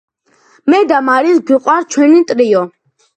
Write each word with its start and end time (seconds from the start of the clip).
მე 0.73 0.79
და 0.91 1.01
მარის 1.09 1.41
გვიყვარს 1.49 1.85
ჩვენი 1.97 2.23
ტრიო 2.33 2.65